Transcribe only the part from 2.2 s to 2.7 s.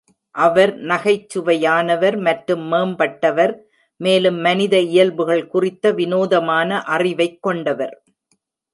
மற்றும்